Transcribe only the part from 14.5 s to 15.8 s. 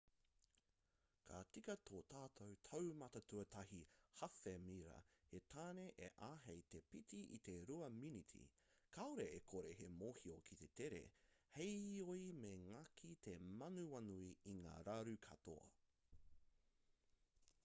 i ngā raru katoa